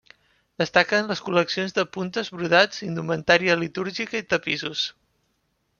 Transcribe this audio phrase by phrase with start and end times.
[0.61, 4.89] Destaquen les col·leccions de puntes, brodats, indumentària litúrgica i tapissos.